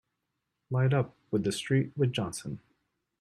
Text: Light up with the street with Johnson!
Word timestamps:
Light 0.71 0.95
up 0.95 1.15
with 1.29 1.43
the 1.43 1.51
street 1.51 1.95
with 1.95 2.11
Johnson! 2.11 2.59